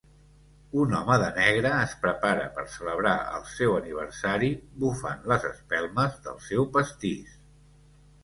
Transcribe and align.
Un 0.83 0.93
home 0.99 1.15
de 1.23 1.27
negre 1.33 1.73
es 1.81 1.91
prepara 2.05 2.47
per 2.55 2.63
celebrar 2.77 3.11
el 3.39 3.45
seu 3.51 3.75
aniversari 3.81 4.49
bufant 4.85 5.21
les 5.33 5.45
espelmes 5.51 6.17
del 6.29 6.39
seu 6.47 6.65
pastís. 6.79 7.37